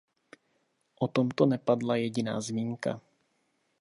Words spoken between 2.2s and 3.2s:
zmínka.